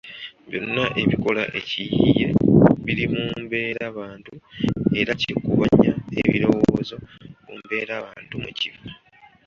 [0.47, 2.27] Byonna ebikola ekiyiiye
[2.85, 4.33] biri mu mbeerabantu
[4.99, 6.95] era kikubanya ebirowooza
[7.43, 8.87] ku mbeerabantu mwe kiva.